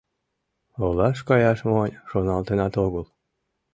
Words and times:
Олаш 0.85 1.19
каяш 1.27 1.59
монь 1.69 1.99
шоналтенат 2.09 2.73
огыл. 2.85 3.05